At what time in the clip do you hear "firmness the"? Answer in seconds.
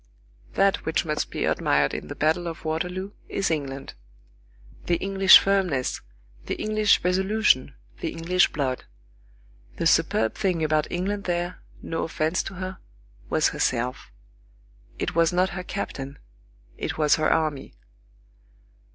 5.37-6.55